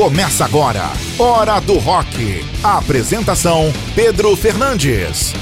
Começa 0.00 0.46
agora, 0.46 0.90
Hora 1.18 1.60
do 1.60 1.76
Rock. 1.76 2.42
Apresentação: 2.62 3.70
Pedro 3.94 4.34
Fernandes. 4.34 5.34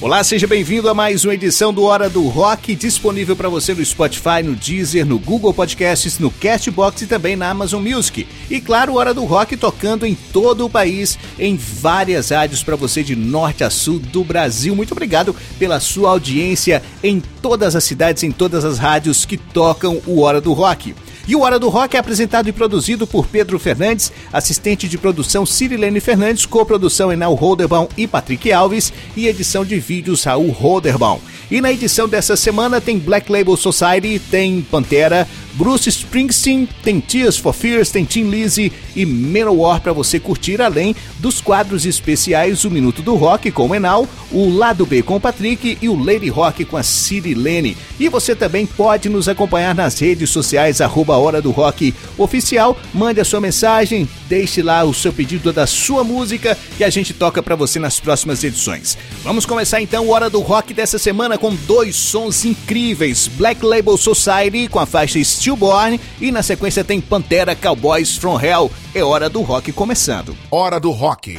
Olá, 0.00 0.24
seja 0.24 0.48
bem-vindo 0.48 0.88
a 0.88 0.94
mais 0.94 1.24
uma 1.24 1.34
edição 1.34 1.72
do 1.72 1.84
Hora 1.84 2.10
do 2.10 2.26
Rock, 2.26 2.74
disponível 2.74 3.36
para 3.36 3.48
você 3.48 3.72
no 3.72 3.84
Spotify, 3.84 4.42
no 4.42 4.56
Deezer, 4.56 5.06
no 5.06 5.20
Google 5.20 5.54
Podcasts, 5.54 6.18
no 6.18 6.32
Castbox 6.32 7.02
e 7.02 7.06
também 7.06 7.36
na 7.36 7.50
Amazon 7.50 7.80
Music. 7.80 8.26
E 8.50 8.60
claro, 8.60 8.96
Hora 8.96 9.14
do 9.14 9.24
Rock 9.24 9.56
tocando 9.56 10.04
em 10.04 10.16
todo 10.16 10.66
o 10.66 10.70
país, 10.70 11.16
em 11.38 11.56
várias 11.56 12.30
rádios 12.30 12.64
para 12.64 12.74
você 12.74 13.04
de 13.04 13.14
norte 13.14 13.62
a 13.62 13.70
sul 13.70 14.00
do 14.00 14.24
Brasil. 14.24 14.74
Muito 14.74 14.90
obrigado 14.90 15.32
pela 15.60 15.78
sua 15.78 16.10
audiência 16.10 16.82
em 17.04 17.22
todas 17.40 17.76
as 17.76 17.84
cidades, 17.84 18.24
em 18.24 18.32
todas 18.32 18.64
as 18.64 18.78
rádios 18.78 19.24
que 19.24 19.36
tocam 19.36 20.02
o 20.08 20.22
Hora 20.22 20.40
do 20.40 20.52
Rock. 20.52 20.92
E 21.26 21.36
o 21.36 21.40
Hora 21.40 21.58
do 21.58 21.68
Rock 21.68 21.96
é 21.96 22.00
apresentado 22.00 22.48
e 22.48 22.52
produzido 22.52 23.06
por 23.06 23.26
Pedro 23.26 23.58
Fernandes, 23.58 24.12
assistente 24.32 24.88
de 24.88 24.98
produção 24.98 25.46
Cirilene 25.46 26.00
Fernandes, 26.00 26.46
coprodução 26.46 27.12
Enal 27.12 27.34
Holderbaum 27.34 27.88
e 27.96 28.06
Patrick 28.06 28.52
Alves 28.52 28.92
e 29.16 29.28
edição 29.28 29.64
de 29.64 29.78
vídeos 29.78 30.24
Raul 30.24 30.50
Holderbaum. 30.50 31.20
E 31.50 31.60
na 31.60 31.70
edição 31.70 32.08
dessa 32.08 32.34
semana 32.34 32.80
tem 32.80 32.98
Black 32.98 33.30
Label 33.30 33.56
Society, 33.56 34.18
tem 34.30 34.62
Pantera, 34.62 35.28
Bruce 35.54 35.86
Springsteen, 35.86 36.66
tem 36.82 36.98
Tears 36.98 37.36
for 37.36 37.52
Fears, 37.52 37.90
tem 37.90 38.04
Tim 38.04 38.30
Lizzy 38.30 38.72
e 38.96 39.04
Manowar 39.04 39.82
para 39.82 39.92
você 39.92 40.18
curtir, 40.18 40.62
além 40.62 40.96
dos 41.18 41.42
quadros 41.42 41.84
especiais 41.84 42.64
O 42.64 42.70
Minuto 42.70 43.02
do 43.02 43.14
Rock 43.16 43.50
com 43.50 43.68
o 43.68 43.74
Enal, 43.74 44.08
o 44.30 44.48
Lado 44.48 44.86
B 44.86 45.02
com 45.02 45.16
o 45.16 45.20
Patrick 45.20 45.76
e 45.82 45.88
o 45.90 46.02
Lady 46.02 46.30
Rock 46.30 46.64
com 46.64 46.78
a 46.78 46.82
Cirilene. 46.82 47.76
E 48.00 48.08
você 48.08 48.34
também 48.34 48.64
pode 48.64 49.10
nos 49.10 49.28
acompanhar 49.28 49.74
nas 49.74 49.98
redes 49.98 50.30
sociais, 50.30 50.80
arroba 50.80 51.11
Hora 51.18 51.40
do 51.40 51.50
Rock 51.50 51.94
Oficial. 52.18 52.76
Mande 52.92 53.20
a 53.20 53.24
sua 53.24 53.40
mensagem, 53.40 54.08
deixe 54.28 54.62
lá 54.62 54.84
o 54.84 54.94
seu 54.94 55.12
pedido 55.12 55.52
da 55.52 55.66
sua 55.66 56.04
música 56.04 56.56
que 56.76 56.84
a 56.84 56.90
gente 56.90 57.12
toca 57.12 57.42
para 57.42 57.56
você 57.56 57.78
nas 57.78 57.98
próximas 58.00 58.42
edições. 58.44 58.96
Vamos 59.22 59.46
começar 59.46 59.80
então 59.80 60.06
o 60.06 60.10
Hora 60.10 60.28
do 60.28 60.40
Rock 60.40 60.74
dessa 60.74 60.98
semana 60.98 61.38
com 61.38 61.54
dois 61.54 61.96
sons 61.96 62.44
incríveis: 62.44 63.28
Black 63.28 63.64
Label 63.64 63.96
Society 63.96 64.68
com 64.68 64.78
a 64.78 64.86
faixa 64.86 65.22
Stillborn 65.22 66.00
e 66.20 66.30
na 66.30 66.42
sequência 66.42 66.84
tem 66.84 67.00
Pantera 67.00 67.54
Cowboys 67.54 68.16
from 68.16 68.40
Hell. 68.40 68.70
É 68.94 69.02
hora 69.02 69.28
do 69.28 69.40
rock 69.40 69.72
começando. 69.72 70.36
Hora 70.50 70.78
do 70.78 70.90
Rock. 70.90 71.38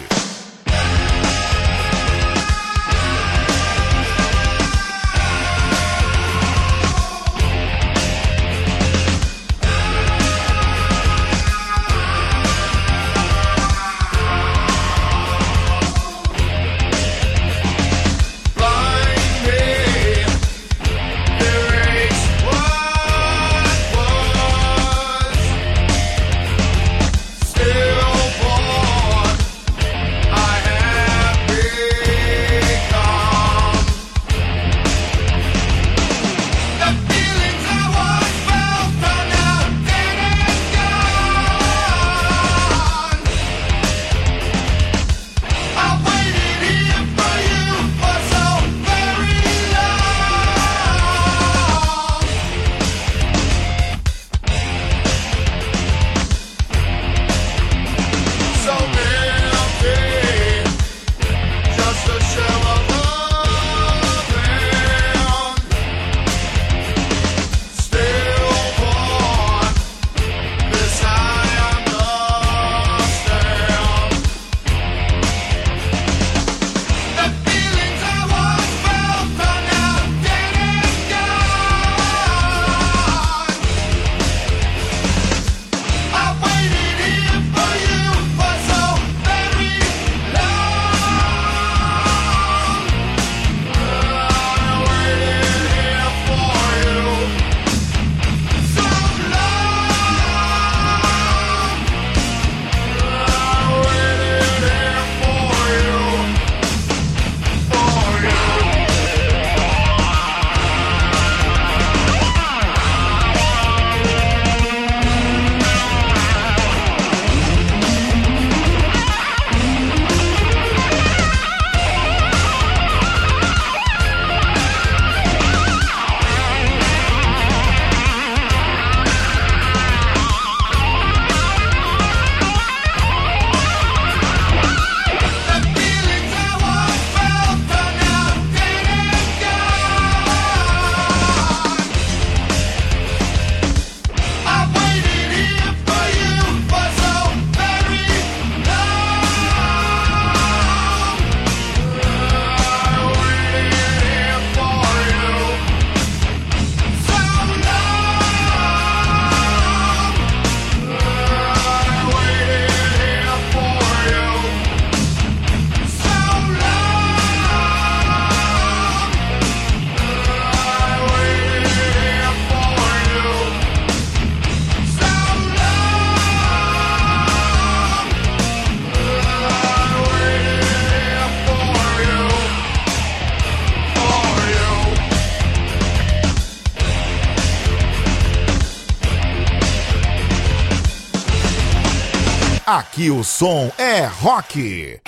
Som 193.23 193.71
é 193.77 194.05
rock. 194.21 195.02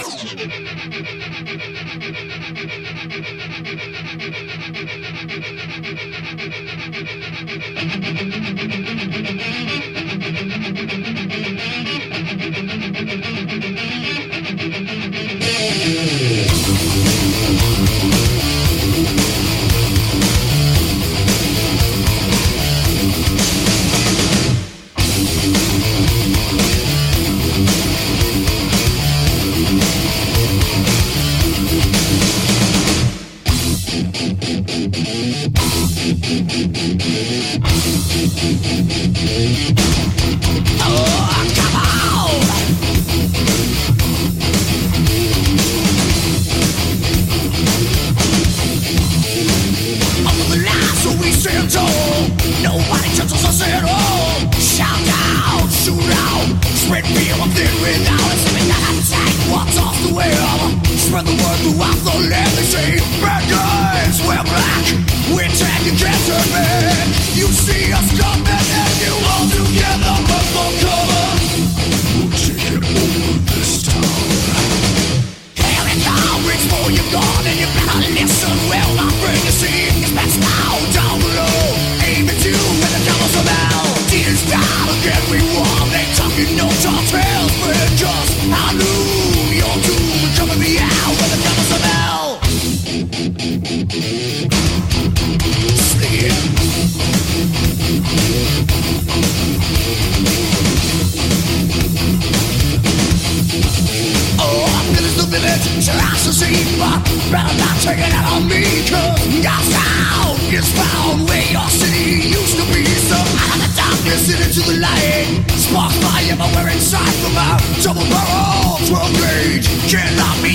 cannot 119.90 120.38
be. 120.44 120.54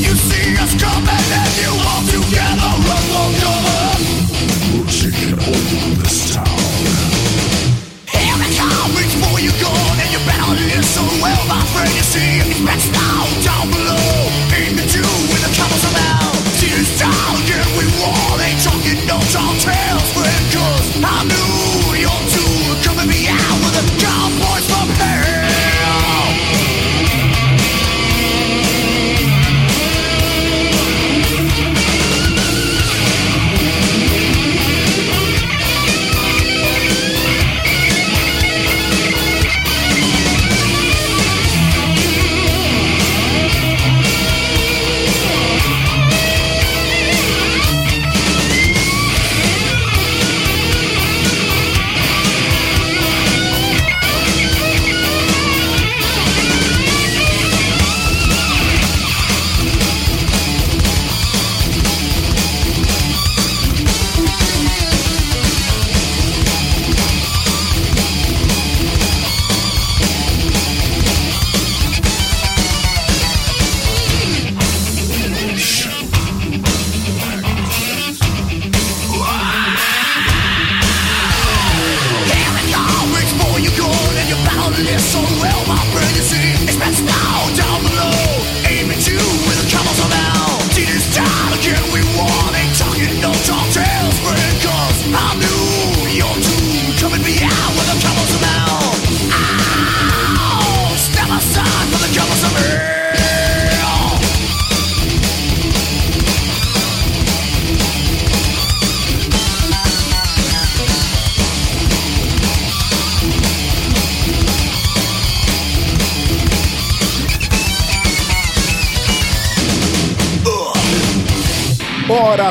You 0.00 0.14
see 0.16 0.56
us 0.56 0.72
coming 0.80 1.08
and 1.08 1.52
you 1.60 1.72
all 1.84 2.02
together 2.08 2.72
run 2.88 3.04
for 3.12 3.28
cover. 3.44 3.82
We're 4.72 4.88
taking 4.88 5.34
over 5.36 6.02
this 6.02 6.34
town. 6.34 6.46
Here 8.08 8.36
they 8.40 8.52
come, 8.56 8.92
for 9.20 9.36
your 9.38 9.52
gun 9.60 10.00
and 10.00 10.10
you 10.12 10.20
better 10.24 10.54
well, 11.20 11.44
my 11.46 11.60
friend. 11.76 11.92
You 11.92 12.04
see, 12.08 12.40
it's 12.40 12.60
down 13.44 13.70
below. 13.70 14.27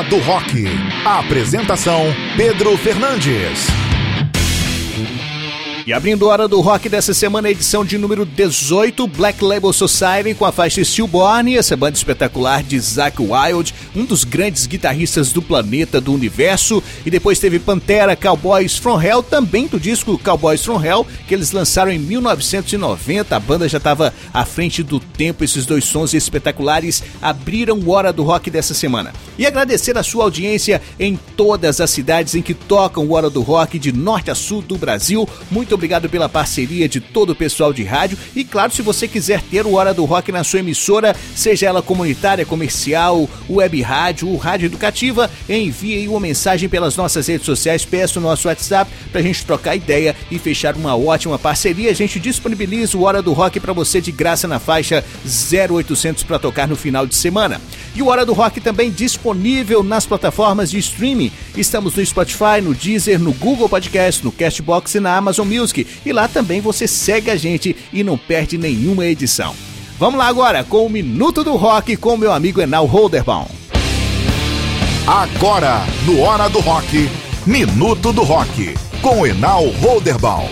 Do 0.08 0.18
Rock. 0.18 0.64
A 1.04 1.20
apresentação: 1.20 2.02
Pedro 2.36 2.76
Fernandes. 2.76 3.77
E 5.88 5.92
abrindo 5.94 6.28
a 6.28 6.32
hora 6.32 6.46
do 6.46 6.60
rock 6.60 6.86
dessa 6.86 7.14
semana, 7.14 7.48
edição 7.48 7.82
de 7.82 7.96
número 7.96 8.26
18, 8.26 9.06
Black 9.06 9.42
Label 9.42 9.72
Society 9.72 10.34
com 10.34 10.44
a 10.44 10.52
faixa 10.52 10.84
Stillborn, 10.84 11.56
essa 11.56 11.74
banda 11.78 11.96
espetacular 11.96 12.62
de 12.62 12.78
Zack 12.78 13.16
Wild, 13.22 13.74
um 13.96 14.04
dos 14.04 14.22
grandes 14.22 14.66
guitarristas 14.66 15.32
do 15.32 15.40
planeta, 15.40 15.98
do 15.98 16.12
universo. 16.12 16.82
E 17.06 17.10
depois 17.10 17.38
teve 17.38 17.58
Pantera, 17.58 18.14
Cowboys 18.14 18.76
From 18.76 19.00
Hell, 19.00 19.22
também 19.22 19.66
do 19.66 19.80
disco 19.80 20.18
Cowboys 20.18 20.62
From 20.62 20.84
Hell, 20.84 21.06
que 21.26 21.32
eles 21.32 21.52
lançaram 21.52 21.90
em 21.90 21.98
1990. 21.98 23.34
A 23.34 23.40
banda 23.40 23.66
já 23.66 23.78
estava 23.78 24.12
à 24.30 24.44
frente 24.44 24.82
do 24.82 25.00
tempo, 25.00 25.42
esses 25.42 25.64
dois 25.64 25.86
sons 25.86 26.12
espetaculares 26.12 27.02
abriram 27.22 27.78
o 27.78 27.92
Hora 27.92 28.12
do 28.12 28.24
Rock 28.24 28.50
dessa 28.50 28.74
semana. 28.74 29.14
E 29.38 29.46
agradecer 29.46 29.96
a 29.96 30.02
sua 30.02 30.24
audiência 30.24 30.82
em 31.00 31.18
todas 31.34 31.80
as 31.80 31.88
cidades 31.88 32.34
em 32.34 32.42
que 32.42 32.52
tocam 32.52 33.06
o 33.06 33.14
Hora 33.14 33.30
do 33.30 33.40
Rock, 33.40 33.78
de 33.78 33.90
norte 33.90 34.30
a 34.30 34.34
sul 34.34 34.60
do 34.60 34.76
Brasil. 34.76 35.26
Muito 35.50 35.77
obrigado 35.78 36.08
pela 36.08 36.28
parceria 36.28 36.88
de 36.88 37.00
todo 37.00 37.30
o 37.30 37.34
pessoal 37.34 37.72
de 37.72 37.84
rádio. 37.84 38.18
E 38.34 38.44
claro, 38.44 38.72
se 38.72 38.82
você 38.82 39.08
quiser 39.08 39.40
ter 39.40 39.64
o 39.64 39.74
Hora 39.74 39.94
do 39.94 40.04
Rock 40.04 40.30
na 40.30 40.44
sua 40.44 40.58
emissora, 40.58 41.14
seja 41.34 41.66
ela 41.66 41.80
comunitária, 41.80 42.44
comercial, 42.44 43.28
web 43.48 43.80
rádio 43.80 44.28
ou 44.28 44.36
rádio 44.36 44.66
educativa, 44.66 45.30
envie 45.48 46.08
uma 46.08 46.20
mensagem 46.20 46.68
pelas 46.68 46.96
nossas 46.96 47.26
redes 47.26 47.46
sociais, 47.46 47.84
peça 47.84 48.18
o 48.18 48.22
nosso 48.22 48.48
WhatsApp 48.48 48.90
para 49.10 49.20
a 49.20 49.24
gente 49.24 49.44
trocar 49.44 49.76
ideia 49.76 50.14
e 50.30 50.38
fechar 50.38 50.76
uma 50.76 50.96
ótima 50.96 51.38
parceria. 51.38 51.90
A 51.90 51.94
gente 51.94 52.18
disponibiliza 52.20 52.96
o 52.96 53.02
Hora 53.02 53.22
do 53.22 53.32
Rock 53.32 53.60
para 53.60 53.72
você 53.72 54.00
de 54.00 54.12
graça 54.12 54.48
na 54.48 54.58
faixa 54.58 55.04
0800 55.24 56.22
para 56.24 56.38
tocar 56.38 56.66
no 56.66 56.76
final 56.76 57.06
de 57.06 57.14
semana. 57.14 57.60
E 57.94 58.02
o 58.02 58.08
Hora 58.08 58.26
do 58.26 58.32
Rock 58.32 58.60
também 58.60 58.90
disponível 58.90 59.82
nas 59.82 60.06
plataformas 60.06 60.70
de 60.70 60.78
streaming. 60.78 61.32
Estamos 61.56 61.94
no 61.94 62.04
Spotify, 62.04 62.60
no 62.62 62.74
Deezer, 62.74 63.18
no 63.18 63.32
Google 63.32 63.68
Podcast, 63.68 64.24
no 64.24 64.30
Castbox 64.30 64.94
e 64.94 65.00
na 65.00 65.16
Amazon 65.16 65.48
Music. 65.48 65.67
E 65.74 66.12
lá 66.12 66.28
também 66.28 66.60
você 66.60 66.86
segue 66.86 67.30
a 67.30 67.36
gente 67.36 67.74
e 67.92 68.04
não 68.04 68.16
perde 68.16 68.56
nenhuma 68.56 69.06
edição. 69.06 69.54
Vamos 69.98 70.18
lá 70.18 70.28
agora 70.28 70.62
com 70.62 70.86
o 70.86 70.90
Minuto 70.90 71.42
do 71.42 71.56
Rock 71.56 71.96
com 71.96 72.16
meu 72.16 72.32
amigo 72.32 72.60
Enal 72.60 72.86
Holderbaum. 72.86 73.46
Agora, 75.06 75.84
no 76.04 76.20
Hora 76.20 76.48
do 76.48 76.60
Rock, 76.60 77.08
Minuto 77.46 78.12
do 78.12 78.22
Rock, 78.22 78.74
com 79.00 79.26
Enal 79.26 79.66
Holderbaum. 79.80 80.48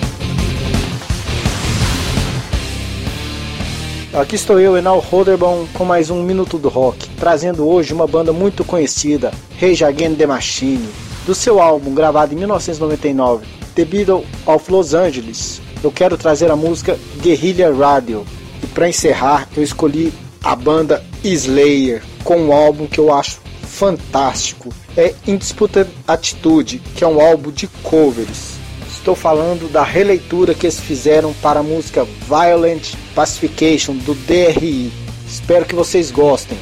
Aqui 4.14 4.34
estou 4.34 4.58
eu, 4.58 4.78
Enal 4.78 4.98
Holderbaum, 4.98 5.66
com 5.74 5.84
mais 5.84 6.08
um 6.08 6.22
Minuto 6.22 6.56
do 6.56 6.70
Rock. 6.70 7.06
trazendo 7.18 7.68
hoje 7.68 7.92
uma 7.92 8.06
banda 8.06 8.32
muito 8.32 8.64
conhecida, 8.64 9.30
Rage 9.60 9.84
Against 9.84 10.16
the 10.16 10.26
Machine, 10.26 10.88
do 11.26 11.34
seu 11.34 11.60
álbum 11.60 11.92
gravado 11.92 12.32
em 12.32 12.36
1999, 12.38 13.46
The 13.76 13.84
Beatles 13.84 14.24
of 14.46 14.72
Los 14.72 14.94
Angeles. 14.94 15.60
Eu 15.84 15.92
quero 15.92 16.16
trazer 16.16 16.50
a 16.50 16.56
música 16.56 16.98
Guerrilla 17.20 17.72
Radio. 17.72 18.26
E 18.62 18.66
para 18.68 18.88
encerrar, 18.88 19.46
eu 19.54 19.62
escolhi 19.62 20.12
a 20.42 20.56
banda 20.56 21.04
Slayer 21.22 22.02
com 22.24 22.38
um 22.38 22.52
álbum 22.52 22.86
que 22.86 22.98
eu 22.98 23.12
acho 23.12 23.38
fantástico. 23.62 24.72
É 24.96 25.14
Indisputed 25.26 25.90
Attitude, 26.08 26.80
que 26.96 27.04
é 27.04 27.06
um 27.06 27.20
álbum 27.20 27.50
de 27.50 27.68
covers. 27.82 28.56
Estou 28.88 29.14
falando 29.14 29.70
da 29.70 29.84
releitura 29.84 30.54
que 30.54 30.66
eles 30.66 30.80
fizeram 30.80 31.34
para 31.34 31.60
a 31.60 31.62
música 31.62 32.06
Violent 32.26 32.94
Pacification 33.14 33.94
do 33.94 34.14
DRI. 34.14 34.90
Espero 35.28 35.66
que 35.66 35.74
vocês 35.74 36.10
gostem. 36.10 36.56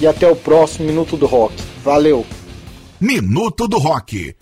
E 0.00 0.06
até 0.06 0.30
o 0.30 0.36
próximo 0.36 0.86
Minuto 0.86 1.16
do 1.16 1.26
Rock. 1.26 1.54
Valeu! 1.82 2.24
Minuto 3.00 3.66
do 3.66 3.78
Rock. 3.78 4.36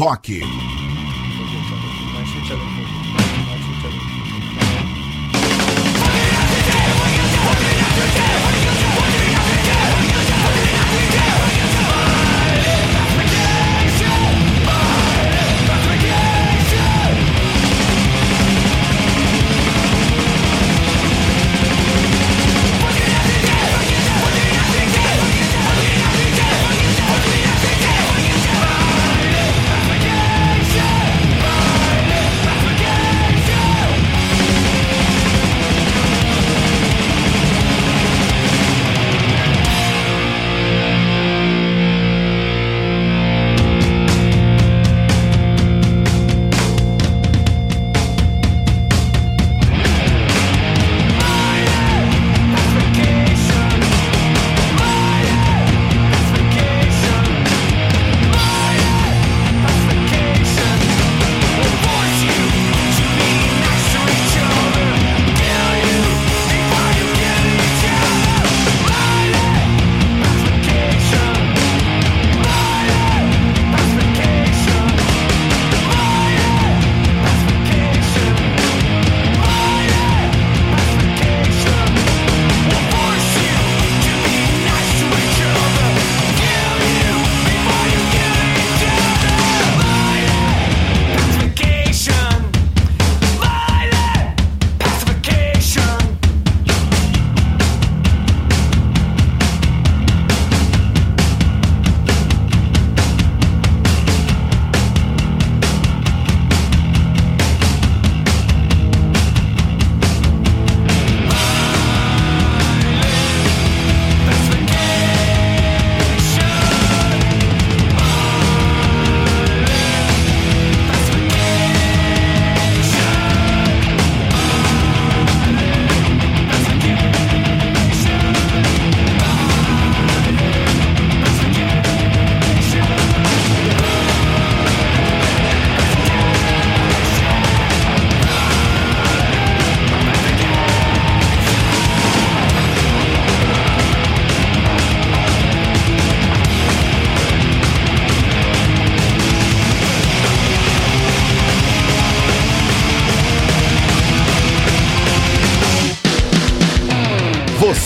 Rock. 0.00 0.79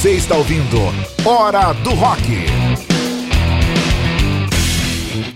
Você 0.05 0.17
está 0.17 0.37
ouvindo 0.37 0.77
Hora 1.25 1.73
do 1.73 1.95
Rock. 1.95 2.23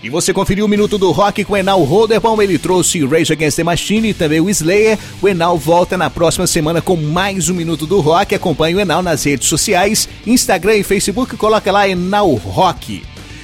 E 0.03 0.09
você 0.11 0.31
conferiu 0.31 0.65
o 0.65 0.67
Minuto 0.67 0.95
do 0.95 1.09
Rock 1.09 1.43
com 1.43 1.53
o 1.53 1.57
Enal 1.57 1.81
Roderbom, 1.81 2.39
ele 2.39 2.59
trouxe 2.59 3.03
Rage 3.03 3.33
Against 3.33 3.55
the 3.55 3.63
Machine 3.63 4.09
e 4.09 4.13
também 4.13 4.39
o 4.39 4.47
Slayer. 4.47 4.99
O 5.23 5.27
Enal 5.27 5.57
volta 5.57 5.97
na 5.97 6.07
próxima 6.07 6.45
semana 6.45 6.83
com 6.83 6.95
mais 6.95 7.49
um 7.49 7.55
Minuto 7.55 7.87
do 7.87 7.99
Rock. 7.99 8.35
Acompanhe 8.35 8.75
o 8.75 8.79
Enal 8.79 9.01
nas 9.01 9.23
redes 9.23 9.47
sociais, 9.47 10.07
Instagram 10.27 10.75
e 10.75 10.83
Facebook, 10.83 11.35
coloca 11.35 11.71
lá 11.71 11.89
Enal 11.89 12.31
Rock. 12.35 13.01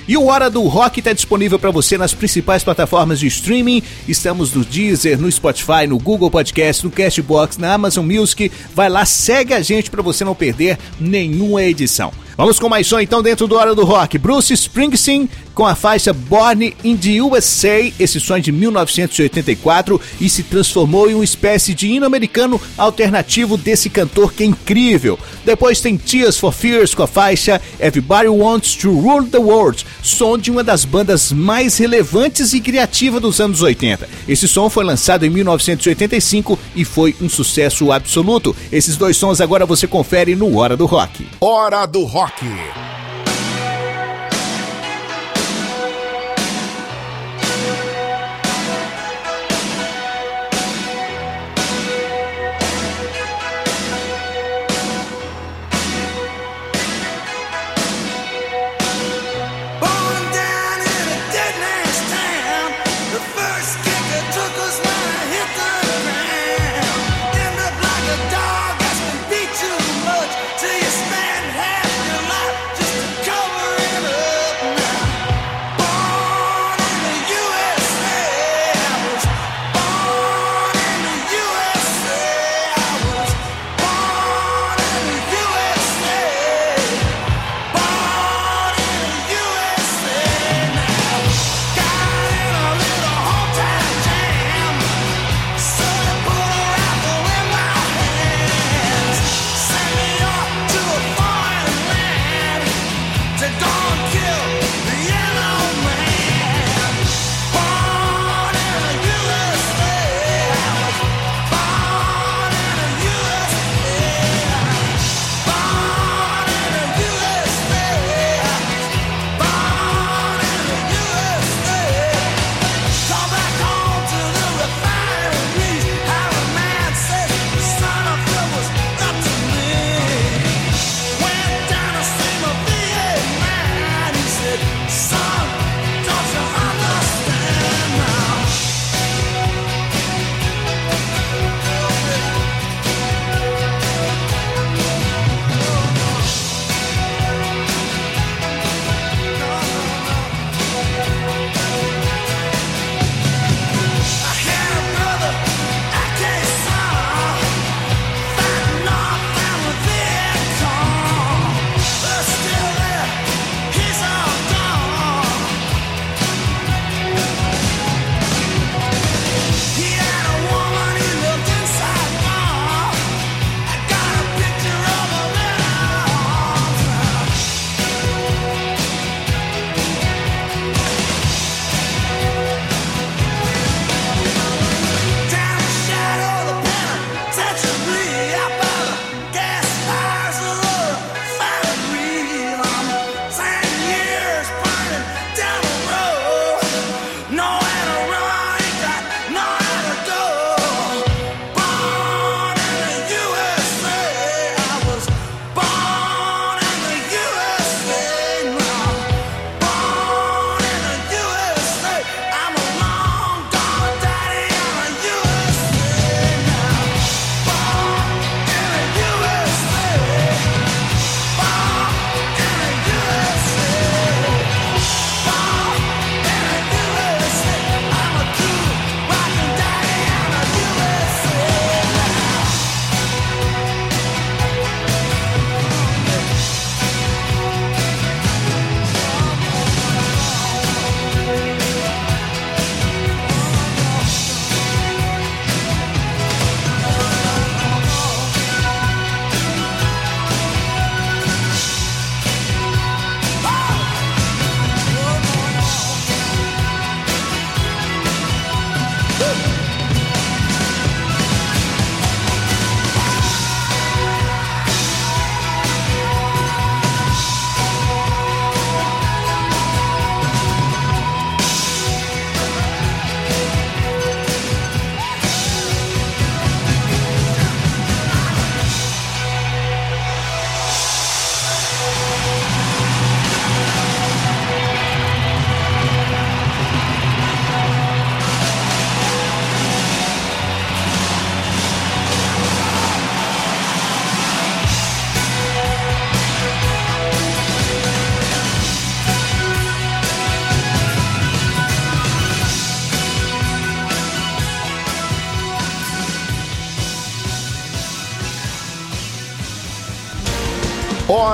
E 0.08 0.16
o 0.16 0.28
Hora 0.28 0.50
do 0.50 0.62
Rock 0.64 1.00
está 1.00 1.14
disponível 1.14 1.58
para 1.58 1.72
você 1.72 1.98
nas 1.98 2.14
principais 2.14 2.64
plataformas 2.64 3.20
de 3.20 3.28
streaming. 3.28 3.82
Estamos 4.08 4.54
no 4.54 4.64
Deezer, 4.64 5.20
no 5.20 5.32
Spotify, 5.32 5.88
no 5.88 5.98
Google 5.98 6.30
Podcast, 6.30 6.86
no 6.86 6.92
Castbox, 6.92 7.58
na 7.58 7.74
Amazon 7.74 8.06
Music. 8.06 8.52
Vai 8.74 8.88
lá, 8.88 9.04
segue 9.04 9.54
a 9.54 9.62
gente 9.62 9.90
para 9.90 10.04
você 10.04 10.24
não 10.24 10.36
perder 10.36 10.78
nenhuma 11.00 11.64
edição. 11.64 12.12
Vamos 12.38 12.60
com 12.60 12.68
mais 12.68 12.86
som 12.86 13.00
então 13.00 13.24
dentro 13.24 13.48
do 13.48 13.56
Hora 13.56 13.74
do 13.74 13.86
Rock. 13.86 14.18
Bruce 14.18 14.54
Springsteen 14.54 15.30
com 15.56 15.66
a 15.66 15.74
faixa 15.74 16.14
Born 16.14 16.76
in 16.84 16.98
the 16.98 17.22
USA, 17.22 17.92
esse 17.98 18.20
som 18.20 18.36
é 18.36 18.40
de 18.42 18.52
1984 18.52 20.00
e 20.20 20.30
se 20.30 20.44
transformou 20.44 21.10
em 21.10 21.16
uma 21.16 21.24
espécie 21.24 21.74
de 21.74 21.88
hino 21.88 22.06
americano 22.06 22.62
alternativo 22.78 23.58
desse 23.58 23.90
cantor 23.90 24.34
que 24.34 24.44
é 24.44 24.46
incrível. 24.46 25.18
Depois 25.46 25.80
tem 25.80 25.98
Tears 25.98 26.38
for 26.38 26.52
Fears 26.52 26.94
com 26.94 27.04
a 27.04 27.08
faixa 27.08 27.62
Everybody 27.80 28.28
Wants 28.28 28.76
to 28.76 28.92
Rule 28.92 29.28
the 29.28 29.38
World, 29.38 29.86
som 30.04 30.38
de 30.38 30.52
uma 30.52 30.64
das 30.64 30.84
bandas 30.84 31.32
mais 31.32 31.78
relevantes 31.78 32.54
e 32.54 32.60
criativas 32.60 33.22
dos 33.22 33.40
anos 33.40 33.62
80. 33.62 34.10
Esse 34.28 34.48
som 34.48 34.70
foi 34.70 34.84
lançado 34.84 35.26
em 35.26 35.30
1985 35.30 36.60
e 36.76 36.84
foi 36.84 37.16
um 37.22 37.30
sucesso 37.30 37.92
absoluto. 37.92 38.56
Esses 38.72 38.98
dois 38.98 39.16
sons 39.16 39.40
agora 39.40 39.66
você 39.66 39.88
confere 39.88 40.36
no 40.36 40.58
Hora 40.58 40.76
do 40.76 40.86
Rock. 40.86 41.26
Hora 41.40 41.86
do 41.86 42.04
Rock. 42.04 42.46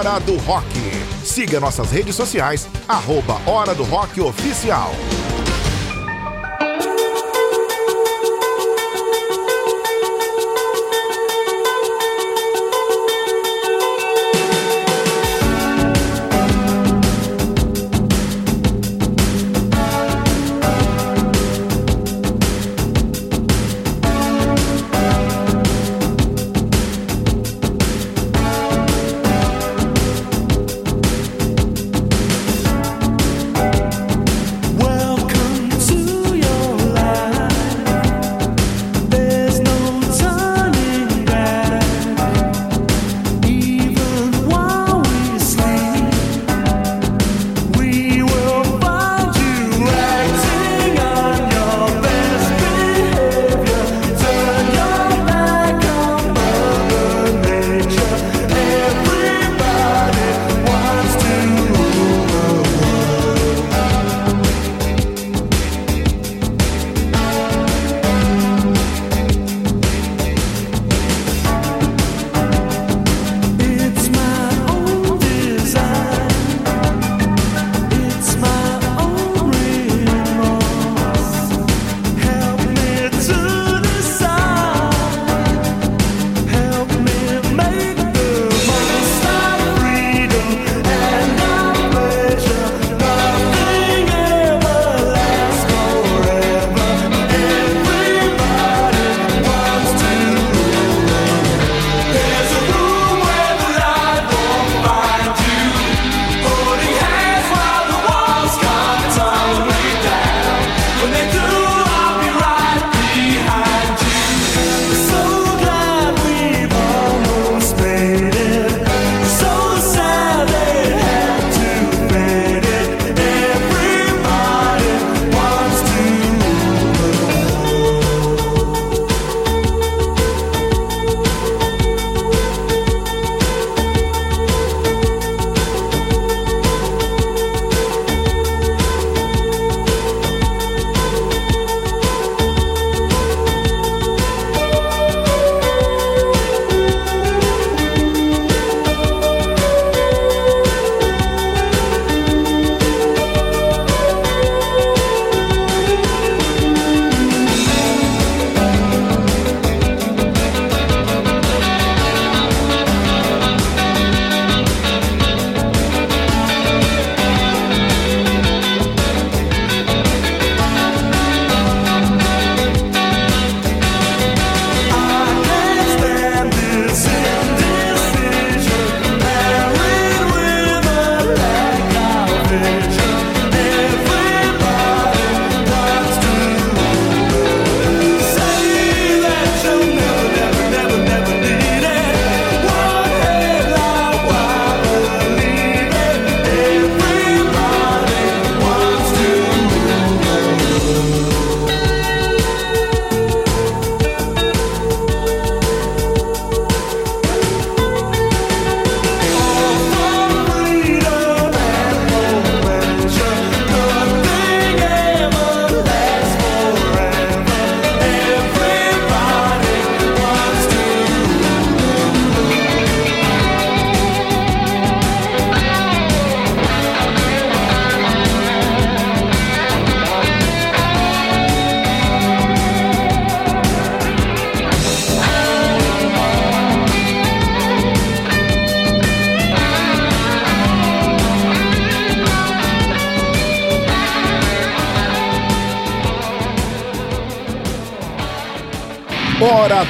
Hora 0.02 0.20
do 0.20 0.36
Rock. 0.38 0.66
Siga 1.24 1.60
nossas 1.60 1.92
redes 1.92 2.16
sociais, 2.16 2.68
arroba 2.88 3.40
Hora 3.46 3.76
do 3.76 3.84
Rock 3.84 4.20
Oficial. 4.20 4.90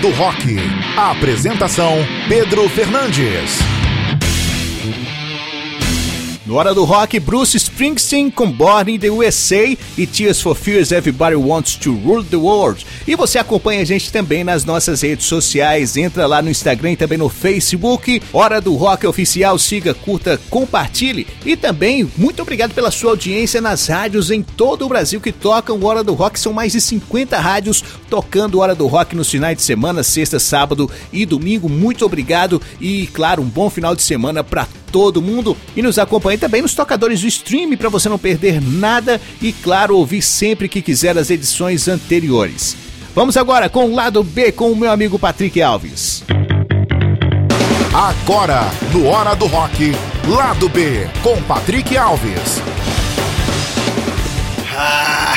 Do 0.02 0.10
Rock. 0.10 0.58
apresentação: 0.98 1.96
Pedro 2.28 2.68
Fernandes. 2.70 3.81
No 6.52 6.58
Hora 6.58 6.74
do 6.74 6.84
Rock, 6.84 7.18
Bruce 7.18 7.56
Springsteen 7.56 8.30
com 8.30 8.52
Born 8.52 8.94
in 8.94 9.00
the 9.00 9.10
USA 9.10 9.78
e 9.98 10.06
Tears 10.06 10.42
for 10.42 10.54
Fears 10.54 10.92
Everybody 10.92 11.38
Wants 11.38 11.78
to 11.78 11.94
Rule 11.94 12.26
the 12.26 12.36
World. 12.36 12.86
E 13.08 13.16
você 13.16 13.40
acompanha 13.40 13.82
a 13.82 13.86
gente 13.86 14.12
também 14.12 14.44
nas 14.44 14.66
nossas 14.66 15.00
redes 15.00 15.28
sociais. 15.28 15.96
Entra 15.96 16.28
lá 16.28 16.42
no 16.42 16.50
Instagram 16.50 16.92
e 16.92 16.98
também 16.98 17.18
no 17.18 17.30
Facebook. 17.30 18.22
Hora 18.34 18.60
do 18.60 18.76
Rock 18.76 19.08
Oficial. 19.08 19.58
Siga, 19.58 19.94
curta, 19.94 20.38
compartilhe. 20.50 21.26
E 21.46 21.56
também, 21.56 22.12
muito 22.18 22.42
obrigado 22.42 22.74
pela 22.74 22.92
sua 22.92 23.12
audiência 23.12 23.62
nas 23.62 23.88
rádios 23.88 24.30
em 24.30 24.44
todo 24.44 24.86
o 24.86 24.90
Brasil 24.90 25.22
que 25.22 25.32
tocam 25.32 25.82
Hora 25.82 26.04
do 26.04 26.14
Rock. 26.14 26.38
São 26.38 26.52
mais 26.52 26.74
de 26.74 26.82
50 26.82 27.40
rádios 27.40 27.82
tocando 28.10 28.60
Hora 28.60 28.76
do 28.76 28.88
Rock 28.88 29.16
nos 29.16 29.32
finais 29.32 29.56
de 29.56 29.64
semana, 29.64 30.04
sexta, 30.04 30.38
sábado 30.38 30.92
e 31.14 31.26
domingo. 31.26 31.70
Muito 31.70 32.06
obrigado 32.06 32.62
e, 32.82 33.08
claro, 33.08 33.42
um 33.42 33.48
bom 33.48 33.70
final 33.70 33.96
de 33.96 34.04
semana 34.04 34.44
para 34.44 34.68
todo 34.91 35.21
mundo 35.21 35.56
e 35.75 35.82
nos 35.82 35.97
acompanhe 35.97 36.38
também 36.38 36.62
nos 36.62 36.75
tocadores 36.75 37.21
do 37.21 37.27
stream 37.27 37.75
para 37.77 37.89
você 37.89 38.10
não 38.10 38.19
perder 38.19 38.62
nada 38.62 39.19
e, 39.41 39.54
claro, 39.54 39.97
ouvir 39.97 40.21
sempre 40.21 40.67
que 40.67 40.82
quiser 40.82 41.17
as 41.17 41.30
edições 41.30 41.88
anteriores. 41.88 42.75
Vamos 43.15 43.38
agora 43.38 43.69
com 43.69 43.86
o 43.86 43.95
lado 43.95 44.23
B 44.23 44.51
com 44.51 44.71
o 44.71 44.75
meu 44.75 44.91
amigo 44.91 45.17
Patrick 45.17 45.62
Alves. 45.62 46.23
Agora, 47.93 48.69
no 48.93 49.06
Hora 49.08 49.36
do 49.36 49.47
Rock, 49.47 49.91
Lado 50.27 50.69
B, 50.69 51.10
com 51.21 51.41
Patrick 51.43 51.97
Alves. 51.97 52.62
Ah, 54.73 55.36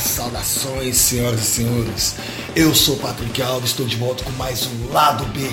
saudações, 0.00 0.96
senhoras 0.96 1.40
e 1.40 1.44
senhores. 1.44 2.16
Eu 2.56 2.74
sou 2.74 2.96
Patrick 2.96 3.40
Alves, 3.40 3.70
estou 3.70 3.86
de 3.86 3.96
volta 3.96 4.24
com 4.24 4.32
mais 4.32 4.66
um 4.66 4.92
Lado 4.92 5.24
B 5.26 5.48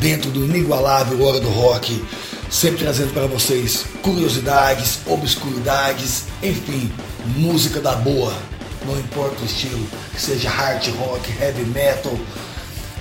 dentro 0.00 0.30
do 0.30 0.44
inigualável 0.44 1.20
Hora 1.24 1.40
do 1.40 1.48
Rock, 1.48 2.04
sempre 2.52 2.84
trazendo 2.84 3.12
para 3.14 3.26
vocês 3.26 3.86
curiosidades, 4.02 4.98
obscuridades, 5.06 6.24
enfim, 6.42 6.92
música 7.34 7.80
da 7.80 7.94
boa, 7.96 8.36
não 8.84 9.00
importa 9.00 9.40
o 9.40 9.46
estilo, 9.46 9.88
seja 10.16 10.50
hard 10.50 10.86
rock, 10.98 11.32
heavy 11.40 11.64
metal, 11.64 12.14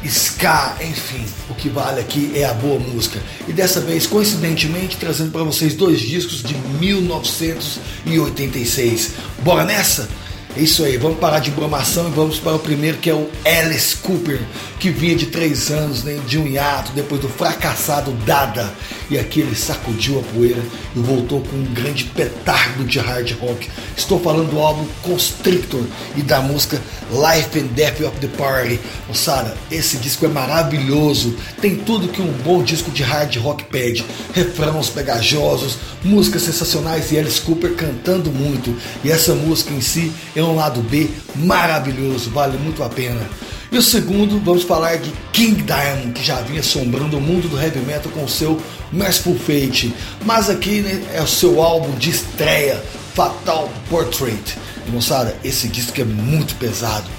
ska, 0.06 0.78
enfim, 0.82 1.26
o 1.50 1.54
que 1.54 1.68
vale 1.68 2.00
aqui 2.00 2.32
é 2.34 2.46
a 2.46 2.54
boa 2.54 2.80
música. 2.80 3.20
E 3.46 3.52
dessa 3.52 3.82
vez, 3.82 4.08
coincidentemente, 4.08 4.96
trazendo 4.96 5.32
para 5.32 5.44
vocês 5.44 5.76
dois 5.76 6.00
discos 6.00 6.42
de 6.42 6.56
1986. 6.56 9.12
Bora 9.44 9.66
nessa? 9.66 10.08
É 10.56 10.62
isso 10.62 10.84
aí, 10.84 10.98
vamos 10.98 11.20
parar 11.20 11.40
de 11.40 11.52
bromação 11.52 12.10
e 12.10 12.12
vamos 12.12 12.38
para 12.38 12.56
o 12.56 12.60
primeiro 12.60 12.98
que 12.98 13.10
é 13.10 13.14
o 13.14 13.30
Alice 13.46 13.96
Cooper, 13.98 14.42
que 14.80 14.90
vinha 14.90 15.16
de 15.16 15.28
três 15.28 15.72
anos 15.72 16.04
né, 16.04 16.20
de 16.28 16.38
um 16.38 16.46
hiato 16.46 16.92
depois 16.94 17.22
do 17.22 17.30
fracassado 17.30 18.12
Dada. 18.26 18.70
E 19.12 19.19
aqui 19.19 19.41
ele 19.41 19.54
sacudiu 19.54 20.19
a 20.19 20.24
poeira 20.34 20.63
e 20.95 21.00
voltou 21.00 21.41
com 21.41 21.58
um 21.58 21.74
grande 21.74 22.06
petardo 22.06 22.86
de 22.86 22.97
hard 22.97 23.30
rock. 23.41 23.69
Estou 23.95 24.17
falando 24.21 24.52
do 24.52 24.60
álbum 24.60 24.88
Constrictor 25.04 25.84
e 26.15 26.21
da 26.21 26.39
música 26.39 26.82
Life 27.12 27.60
and 27.60 27.74
Death 27.74 28.00
of 28.00 28.17
the 28.21 28.28
Party. 28.38 28.80
Moçada, 29.10 29.58
esse 29.69 29.97
disco 29.97 30.26
é 30.26 30.30
maravilhoso, 30.30 31.36
tem 31.60 31.76
tudo 31.76 32.08
que 32.08 32.21
um 32.21 32.32
bom 32.32 32.63
disco 32.63 32.89
de 32.89 33.04
hard 33.04 33.36
rock 33.36 33.65
pede: 33.65 34.06
refrãos 34.34 34.89
pegajosos, 34.89 35.78
músicas 36.06 36.43
sensacionais 36.43 37.12
e 37.12 37.19
Alice 37.19 37.41
Cooper 37.41 37.74
cantando 37.76 38.32
muito. 38.32 38.74
E 39.04 39.12
essa 39.12 39.36
música 39.36 39.74
em 39.74 39.82
si 39.82 40.10
é 40.34 40.41
um 40.41 40.56
lado 40.56 40.80
B 40.80 41.10
maravilhoso, 41.36 42.30
vale 42.30 42.58
muito 42.58 42.82
a 42.82 42.88
pena. 42.88 43.30
E 43.72 43.78
o 43.78 43.82
segundo, 43.82 44.38
vamos 44.44 44.64
falar 44.64 44.98
de 44.98 45.10
King 45.32 45.64
Diamond, 45.64 46.12
que 46.12 46.22
já 46.22 46.42
vinha 46.42 46.60
assombrando 46.60 47.18
o 47.18 47.22
mundo 47.22 47.48
do 47.48 47.58
heavy 47.58 47.80
metal 47.80 48.12
com 48.12 48.26
o 48.26 48.28
seu 48.28 48.60
Merciful 48.92 49.40
Fate. 49.40 49.94
Mas 50.26 50.50
aqui 50.50 50.82
né, 50.82 51.02
é 51.14 51.22
o 51.22 51.28
seu 51.28 51.62
álbum 51.62 51.98
de 51.98 52.10
estreia, 52.10 52.84
Fatal 53.14 53.72
Portrait. 53.90 54.58
E 54.86 54.92
moçada, 54.92 55.38
esse 55.42 55.70
disco 55.70 56.02
é 56.02 56.04
muito 56.04 56.54
pesado, 56.56 57.10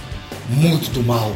muito 0.51 0.91
do 0.91 1.03
mal. 1.03 1.35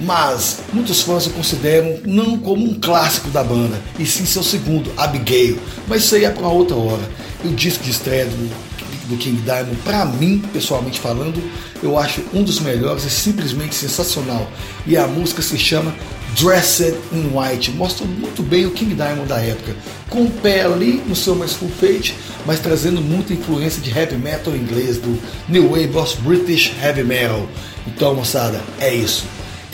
Mas 0.00 0.58
muitos 0.72 1.00
fãs 1.00 1.28
o 1.28 1.30
consideram 1.30 2.00
não 2.04 2.36
como 2.36 2.64
um 2.68 2.74
clássico 2.74 3.30
da 3.30 3.44
banda, 3.44 3.80
e 4.00 4.04
sim 4.04 4.26
seu 4.26 4.42
segundo, 4.42 4.92
Abigail. 4.96 5.60
Mas 5.86 6.02
isso 6.02 6.16
aí 6.16 6.24
é 6.24 6.30
para 6.30 6.48
outra 6.48 6.76
hora. 6.76 7.08
E 7.44 7.46
o 7.46 7.54
disco 7.54 7.84
de 7.84 7.92
estreia 7.92 8.26
do 8.26 8.65
do 9.06 9.16
King 9.16 9.40
Diamond, 9.42 9.76
para 9.84 10.04
mim, 10.04 10.42
pessoalmente 10.52 11.00
falando, 11.00 11.42
eu 11.82 11.98
acho 11.98 12.22
um 12.32 12.42
dos 12.42 12.60
melhores, 12.60 13.06
é 13.06 13.08
simplesmente 13.08 13.74
sensacional. 13.74 14.50
E 14.86 14.96
a 14.96 15.06
música 15.06 15.42
se 15.42 15.58
chama 15.58 15.94
Dressed 16.38 16.94
in 17.12 17.30
White, 17.34 17.70
mostra 17.72 18.06
muito 18.06 18.42
bem 18.42 18.66
o 18.66 18.70
King 18.70 18.94
Diamond 18.94 19.26
da 19.26 19.38
época, 19.38 19.74
com 20.10 20.24
o 20.24 20.30
pé 20.30 20.62
ali 20.62 21.02
no 21.06 21.16
seu 21.16 21.34
mais 21.34 21.52
full 21.52 21.70
mas 22.44 22.60
trazendo 22.60 23.00
muita 23.00 23.32
influência 23.32 23.80
de 23.80 23.90
heavy 23.90 24.16
metal 24.16 24.54
inglês, 24.54 24.98
do 24.98 25.18
New 25.48 25.70
Wave 25.70 25.96
of 25.96 26.20
British 26.22 26.72
Heavy 26.82 27.02
Metal. 27.02 27.48
Então, 27.86 28.14
moçada, 28.14 28.62
é 28.80 28.94
isso. 28.94 29.24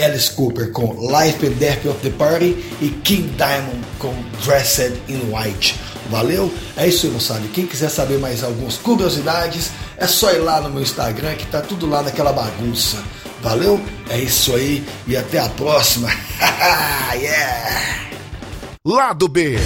Alice 0.01 0.31
Cooper 0.33 0.73
com 0.73 0.95
Life 1.01 1.47
and 1.47 1.53
Death 1.59 1.87
of 1.87 1.99
the 2.01 2.11
Party 2.11 2.57
e 2.81 2.89
King 3.05 3.29
Diamond 3.37 3.79
com 3.99 4.15
Dressed 4.45 4.95
in 5.09 5.21
White. 5.31 5.92
Valeu? 6.11 6.53
É 6.77 6.87
isso 6.87 7.07
aí, 7.07 7.13
moçada. 7.13 7.41
Quem 7.53 7.67
quiser 7.67 7.89
saber 7.89 8.19
mais 8.19 8.43
algumas 8.43 8.77
curiosidades, 8.77 9.71
é 9.97 10.07
só 10.07 10.33
ir 10.33 10.39
lá 10.39 10.61
no 10.61 10.71
meu 10.71 10.83
Instagram 10.83 11.35
que 11.35 11.47
tá 11.47 11.61
tudo 11.61 11.89
lá 11.89 12.03
naquela 12.03 12.33
bagunça. 12.33 12.99
Valeu? 13.43 13.81
É 14.09 14.19
isso 14.19 14.55
aí 14.55 14.85
e 15.07 15.17
até 15.17 15.39
a 15.39 15.49
próxima. 15.49 16.09
yeah! 17.15 18.11
Lado 18.85 19.29
B 19.29 19.59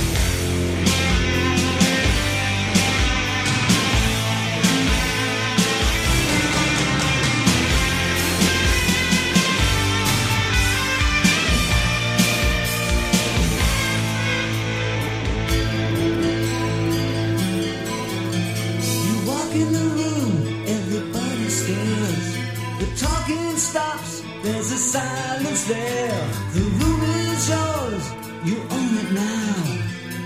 There's 24.47 24.71
a 24.71 24.79
silence 24.79 25.65
there. 25.65 26.29
The 26.55 26.61
room 26.61 27.03
is 27.03 27.49
yours. 27.49 28.05
You 28.45 28.57
own 28.71 28.93
it 29.03 29.11
now. 29.11 29.57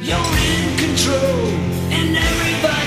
You're 0.08 0.36
in 0.52 0.76
control, 0.76 1.46
and 1.96 2.16
everybody. 2.18 2.79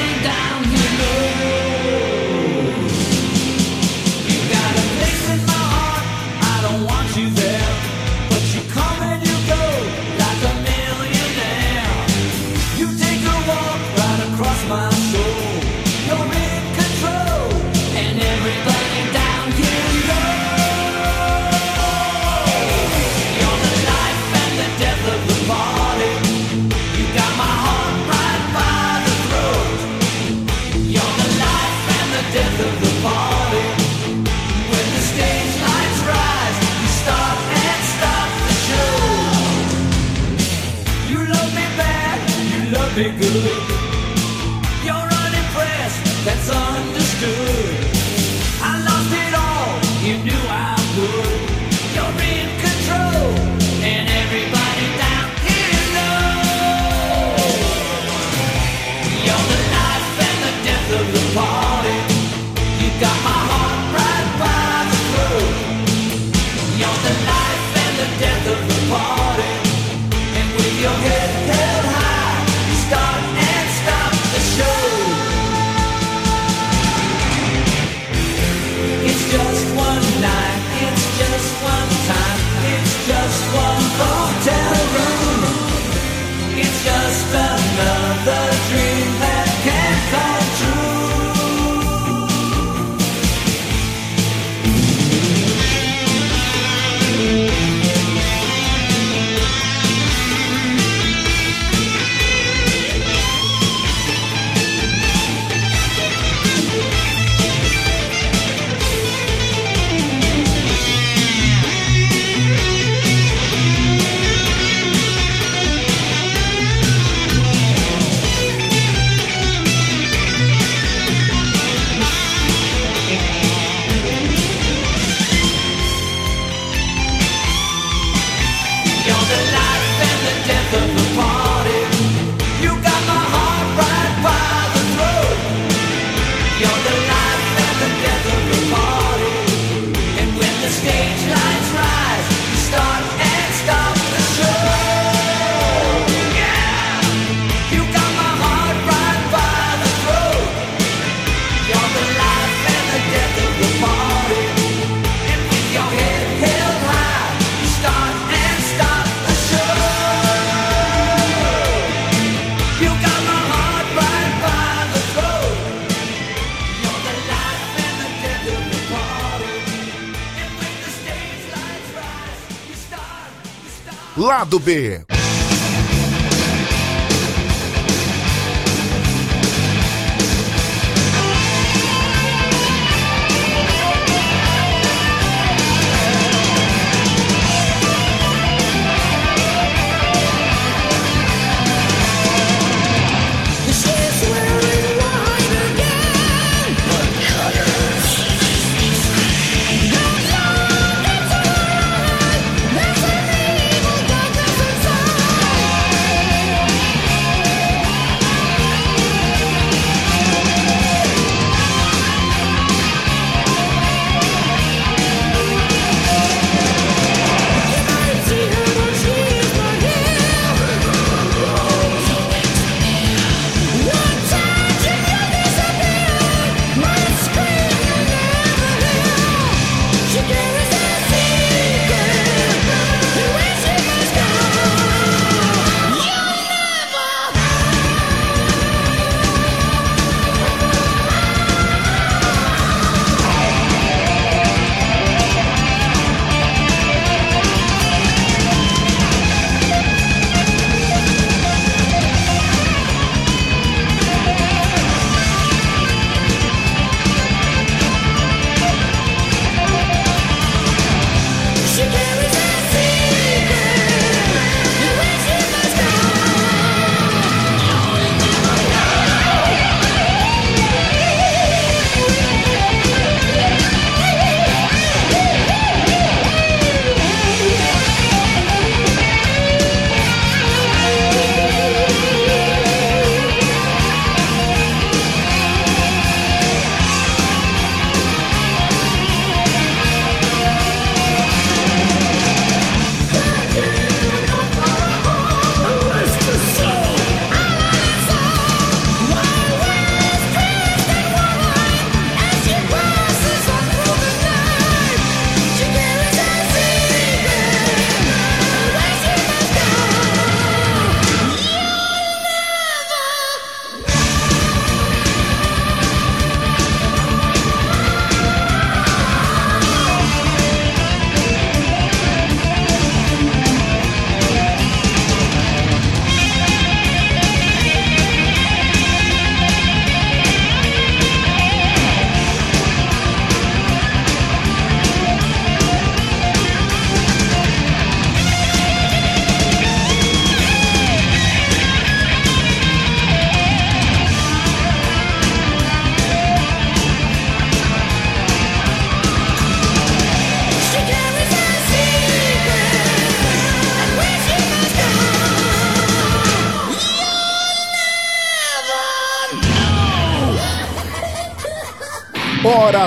Lado 174.44 174.60
B. 174.60 175.03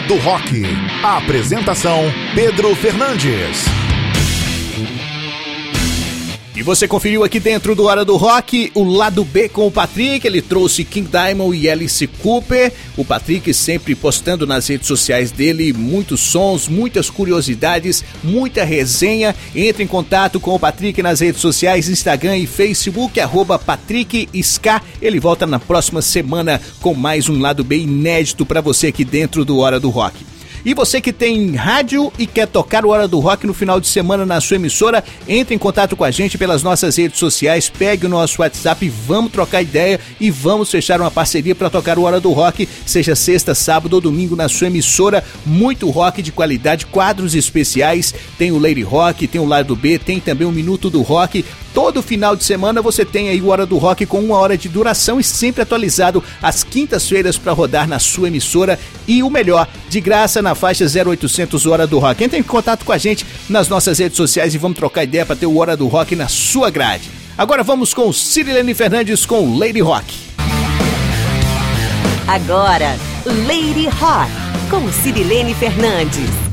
Do 0.01 0.17
Rock. 0.17 0.63
A 1.03 1.17
apresentação: 1.17 2.03
Pedro 2.35 2.75
Fernandes. 2.75 3.76
Você 6.67 6.89
conferiu 6.89 7.23
aqui 7.23 7.39
dentro 7.39 7.77
do 7.77 7.85
Hora 7.85 8.05
do 8.05 8.17
Rock 8.17 8.73
o 8.75 8.83
lado 8.83 9.23
B 9.23 9.49
com 9.49 9.69
o 9.69 9.71
Patrick. 9.71 10.27
Ele 10.27 10.43
trouxe 10.43 10.83
King 10.83 11.09
Diamond 11.09 11.57
e 11.57 11.71
Alice 11.71 12.05
Cooper. 12.09 12.73
O 12.97 13.05
Patrick 13.05 13.55
sempre 13.55 13.95
postando 13.95 14.49
nas 14.49 14.67
redes 14.67 14.89
sociais 14.89 15.31
dele 15.31 15.73
muitos 15.73 16.19
sons, 16.19 16.67
muitas 16.67 17.09
curiosidades, 17.09 18.03
muita 18.21 18.65
resenha. 18.65 19.33
Entre 19.55 19.85
em 19.85 19.87
contato 19.87 20.41
com 20.41 20.57
o 20.57 20.59
Patrick 20.59 21.01
nas 21.05 21.21
redes 21.21 21.41
sociais, 21.41 21.89
Instagram 21.89 22.37
e 22.37 22.49
Facebook, 22.49 23.21
arroba 23.21 23.61
Patrick 23.61 24.29
Ska. 24.35 24.83
Ele 25.01 25.21
volta 25.21 25.47
na 25.47 25.61
próxima 25.61 26.03
semana 26.03 26.61
com 26.81 26.95
mais 26.95 27.29
um 27.29 27.41
lado 27.41 27.63
B 27.63 27.79
inédito 27.79 28.45
para 28.45 28.61
você 28.61 28.89
aqui 28.89 29.05
dentro 29.05 29.45
do 29.45 29.59
Hora 29.59 29.79
do 29.79 29.89
Rock. 29.89 30.36
E 30.67 30.75
você 30.75 31.01
que 31.01 31.13
tem 31.13 31.55
rádio 31.55 32.13
e 32.19 32.27
quer 32.27 32.49
tocar 32.49 32.85
o 32.85 32.89
Hora 32.89 33.07
do 33.07 33.21
Rock 33.21 33.47
no 33.47 33.55
final 33.55 33.79
de 33.79 33.87
semana 33.87 34.27
na 34.27 34.41
sua 34.41 34.57
emissora, 34.57 35.05
entre 35.29 35.55
em 35.55 35.59
contato 35.59 35.95
com 35.95 36.03
a 36.03 36.11
gente 36.11 36.37
pelas 36.37 36.61
nossas 36.61 36.97
redes 36.97 37.21
sociais, 37.21 37.69
pegue 37.71 38.05
o 38.05 38.09
nosso 38.09 38.43
WhatsApp, 38.43 38.89
vamos 39.07 39.31
trocar 39.31 39.63
ideia 39.63 40.01
e 40.21 40.29
vamos 40.29 40.69
fechar 40.69 41.01
uma 41.01 41.09
parceria 41.09 41.55
para 41.55 41.71
tocar 41.71 42.01
o 42.01 42.03
Hora 42.03 42.19
do 42.19 42.33
Rock, 42.33 42.69
seja 42.85 43.15
sexta, 43.15 43.55
sábado 43.55 43.95
ou 43.95 44.01
domingo 44.01 44.35
na 44.35 44.49
sua 44.49 44.67
emissora. 44.67 45.23
Muito 45.47 45.89
rock 45.89 46.21
de 46.21 46.33
qualidade, 46.33 46.87
quadros 46.87 47.37
especiais, 47.37 48.13
tem 48.37 48.51
o 48.51 48.59
Lady 48.59 48.83
Rock, 48.83 49.29
tem 49.29 49.41
o 49.41 49.47
Lado 49.47 49.77
B, 49.77 50.01
tem 50.01 50.19
também 50.19 50.49
o 50.49 50.51
Minuto 50.51 50.91
do 50.91 51.01
Rock 51.01 51.45
Todo 51.77 52.01
final 52.01 52.35
de 52.35 52.43
semana 52.43 52.81
você 52.81 53.05
tem 53.05 53.29
aí 53.29 53.39
o 53.39 53.49
Hora 53.49 53.67
do 53.67 53.77
Rock 53.77 54.07
com 54.07 54.19
uma 54.19 54.39
hora 54.39 54.57
de 54.57 54.67
duração 54.67 55.21
e 55.21 55.23
sempre 55.23 55.61
atualizado 55.61 56.25
às 56.41 56.65
quintas-feiras 56.65 57.37
para 57.37 57.53
rodar 57.53 57.87
na 57.87 57.99
sua 57.99 58.29
emissora 58.29 58.79
e 59.07 59.23
o 59.23 59.29
melhor, 59.29 59.69
de 59.87 60.01
graça 60.01 60.41
na 60.41 60.55
faixa 60.55 60.87
0800 60.87 61.67
Hora 61.67 61.87
do 61.87 61.99
Rock. 61.99 62.25
Entre 62.25 62.39
em 62.39 62.43
contato 62.43 62.83
com 62.83 62.93
a 62.93 62.97
gente 62.97 63.27
nas 63.47 63.69
nossas 63.69 63.99
redes 63.99 64.17
sociais 64.17 64.55
e 64.55 64.59
vamos 64.59 64.79
trocar 64.79 65.05
ideia 65.05 65.27
para 65.27 65.37
ter 65.37 65.45
o 65.45 65.59
Hora 65.59 65.77
do 65.77 65.87
Rock 65.87 66.17
na 66.17 66.29
sua 66.29 66.71
grade. 66.71 67.11
Agora 67.37 67.63
vamos 67.63 67.93
com 67.93 68.11
Cirilene 68.11 68.73
Fernandes 68.73 69.27
com 69.27 69.59
Lady 69.59 69.81
Rock. 69.81 70.15
Agora, 72.27 72.97
Lady 73.47 73.87
Rock 73.89 74.31
com 74.71 74.91
Cirilene 74.91 75.53
Fernandes. 75.53 76.46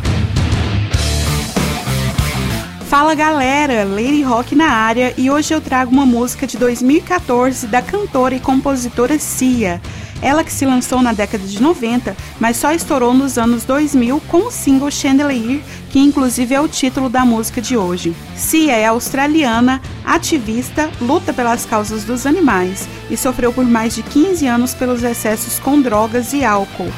Fala 2.93 3.15
galera, 3.15 3.83
Lady 3.85 4.21
Rock 4.21 4.53
na 4.53 4.69
área 4.69 5.15
e 5.17 5.27
hoje 5.27 5.51
eu 5.51 5.59
trago 5.59 5.91
uma 5.91 6.05
música 6.05 6.45
de 6.45 6.59
2014 6.59 7.65
da 7.65 7.81
cantora 7.81 8.35
e 8.35 8.39
compositora 8.39 9.17
Cia. 9.17 9.81
Ela 10.21 10.43
que 10.43 10.53
se 10.53 10.63
lançou 10.63 11.01
na 11.01 11.11
década 11.11 11.43
de 11.43 11.59
90, 11.59 12.15
mas 12.39 12.55
só 12.55 12.71
estourou 12.71 13.11
nos 13.11 13.35
anos 13.35 13.65
2000 13.65 14.21
com 14.27 14.45
o 14.45 14.51
single 14.51 14.91
Chandelier, 14.91 15.63
que 15.89 15.97
inclusive 15.97 16.53
é 16.53 16.61
o 16.61 16.67
título 16.67 17.09
da 17.09 17.25
música 17.25 17.59
de 17.59 17.75
hoje. 17.75 18.15
Cia 18.35 18.75
é 18.75 18.85
australiana, 18.85 19.81
ativista, 20.05 20.87
luta 21.01 21.33
pelas 21.33 21.65
causas 21.65 22.03
dos 22.03 22.27
animais 22.27 22.87
e 23.09 23.17
sofreu 23.17 23.51
por 23.51 23.65
mais 23.65 23.95
de 23.95 24.03
15 24.03 24.45
anos 24.45 24.75
pelos 24.75 25.01
excessos 25.01 25.57
com 25.57 25.81
drogas 25.81 26.31
e 26.31 26.45
álcool. 26.45 26.93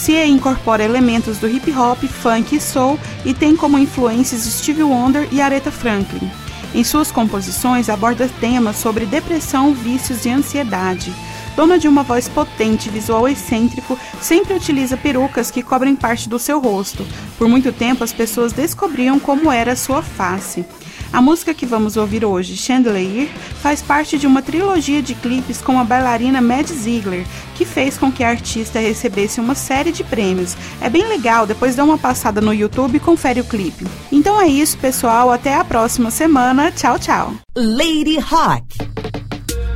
Cia 0.00 0.24
incorpora 0.24 0.82
elementos 0.82 1.36
do 1.36 1.46
hip 1.46 1.70
hop, 1.72 2.04
funk 2.04 2.56
e 2.56 2.60
soul 2.60 2.98
e 3.22 3.34
tem 3.34 3.54
como 3.54 3.78
influências 3.78 4.44
Stevie 4.44 4.82
Wonder 4.82 5.28
e 5.30 5.42
Aretha 5.42 5.70
Franklin. 5.70 6.30
Em 6.74 6.82
suas 6.82 7.12
composições, 7.12 7.90
aborda 7.90 8.26
temas 8.40 8.76
sobre 8.76 9.04
depressão, 9.04 9.74
vícios 9.74 10.24
e 10.24 10.30
ansiedade. 10.30 11.12
Dona 11.54 11.78
de 11.78 11.86
uma 11.86 12.02
voz 12.02 12.28
potente 12.28 12.88
e 12.88 12.90
visual 12.90 13.28
excêntrico, 13.28 13.98
sempre 14.22 14.54
utiliza 14.54 14.96
perucas 14.96 15.50
que 15.50 15.62
cobrem 15.62 15.94
parte 15.94 16.30
do 16.30 16.38
seu 16.38 16.58
rosto. 16.60 17.06
Por 17.36 17.46
muito 17.46 17.70
tempo, 17.70 18.02
as 18.02 18.12
pessoas 18.12 18.54
descobriam 18.54 19.20
como 19.20 19.52
era 19.52 19.76
sua 19.76 20.00
face. 20.00 20.64
A 21.12 21.20
música 21.20 21.52
que 21.52 21.66
vamos 21.66 21.96
ouvir 21.96 22.24
hoje, 22.24 22.56
Chandelier, 22.56 23.28
faz 23.60 23.82
parte 23.82 24.16
de 24.16 24.28
uma 24.28 24.40
trilogia 24.42 25.02
de 25.02 25.14
clipes 25.14 25.60
com 25.60 25.78
a 25.78 25.84
bailarina 25.84 26.40
Mad 26.40 26.66
Ziegler, 26.68 27.26
que 27.56 27.64
fez 27.64 27.98
com 27.98 28.12
que 28.12 28.22
a 28.22 28.28
artista 28.28 28.78
recebesse 28.78 29.40
uma 29.40 29.56
série 29.56 29.90
de 29.90 30.04
prêmios. 30.04 30.56
É 30.80 30.88
bem 30.88 31.06
legal, 31.08 31.46
depois 31.46 31.74
dá 31.74 31.82
uma 31.82 31.98
passada 31.98 32.40
no 32.40 32.54
YouTube 32.54 32.96
e 32.96 33.00
confere 33.00 33.40
o 33.40 33.44
clipe. 33.44 33.86
Então 34.12 34.40
é 34.40 34.46
isso, 34.46 34.78
pessoal, 34.78 35.32
até 35.32 35.54
a 35.54 35.64
próxima 35.64 36.12
semana. 36.12 36.70
Tchau, 36.70 36.96
tchau. 36.98 37.34
Lady 37.56 38.18
Rock. 38.18 38.78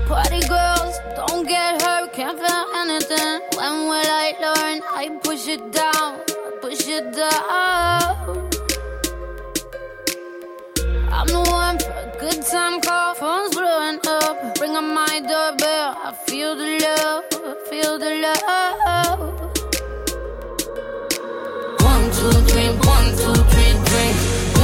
Party 0.06 0.40
girls, 0.46 1.00
don't 1.16 1.48
get 1.48 1.82
hurt, 1.82 2.12
can't 2.12 2.38
feel 2.38 2.66
anything. 2.76 3.40
When 3.56 3.88
will 3.88 4.06
I 4.06 4.34
learn? 4.40 4.82
I 4.96 5.10
push 5.20 5.48
it 5.48 5.62
down, 5.72 6.20
push 6.60 6.86
it 6.86 7.12
down. 7.12 8.43
I'm 11.24 11.32
the 11.32 11.50
one 11.50 11.78
for 11.78 11.90
a 11.90 12.16
good 12.20 12.42
time 12.44 12.82
call. 12.82 13.14
Phone's 13.14 13.54
blowing 13.56 13.98
up. 14.04 14.60
Ring 14.60 14.76
on 14.76 14.92
my 14.92 15.20
doorbell. 15.20 15.96
I 16.04 16.12
feel 16.26 16.54
the 16.54 16.68
love. 16.84 17.24
Feel 17.70 17.98
the 17.98 18.12
love. 18.24 19.20
One, 21.80 22.04
two, 22.12 22.30
three, 22.50 22.68
one, 22.92 23.08
two, 23.16 23.36
three, 23.52 23.72
drink. 23.88 24.14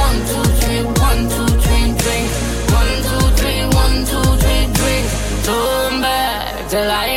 One, 0.05 0.19
two, 0.29 0.45
three, 0.61 0.83
one, 1.01 1.21
two, 1.33 1.49
three, 1.65 1.87
drink. 1.97 2.29
One, 2.77 2.93
two, 3.09 3.25
three, 3.41 3.61
one, 3.81 3.97
two, 4.05 4.27
three, 4.43 4.63
drink. 4.77 5.05
Turn 5.41 6.01
back 6.05 6.69
till 6.69 6.91
I 6.91 7.10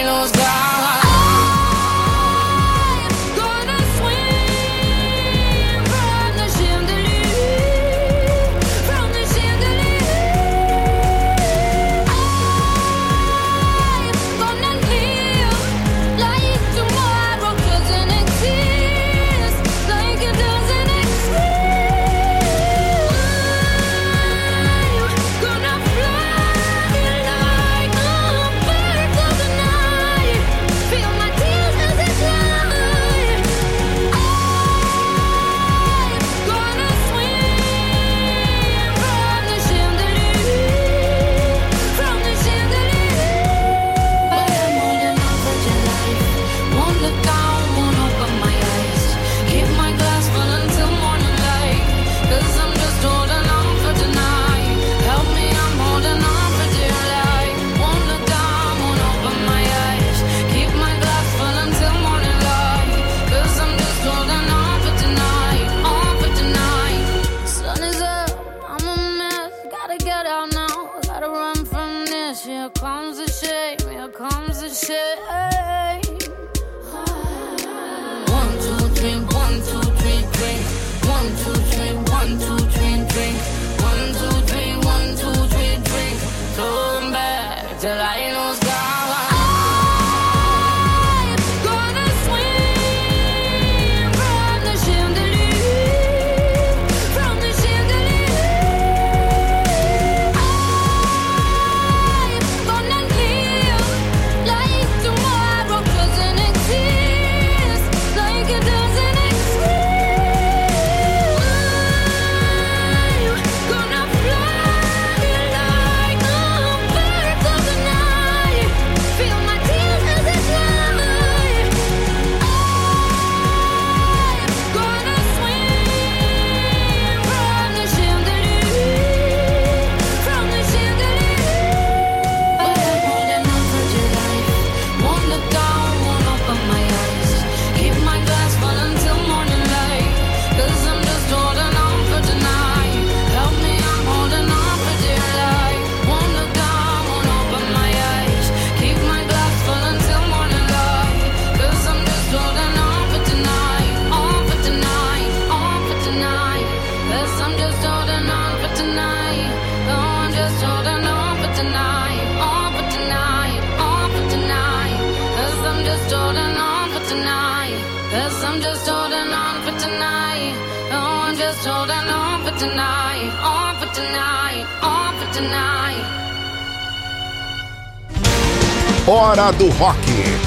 do 179.54 179.68
Rock. 179.70 179.98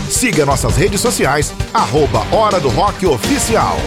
Siga 0.09 0.45
nossas 0.45 0.75
redes 0.75 1.01
sociais, 1.01 1.53
arroba 1.73 2.25
Hora 2.31 2.59
do 2.59 2.69
Rock 2.69 3.05
Oficial. 3.05 3.77